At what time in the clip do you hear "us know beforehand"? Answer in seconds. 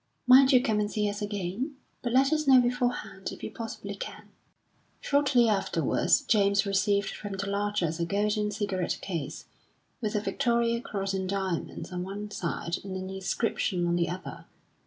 2.33-3.31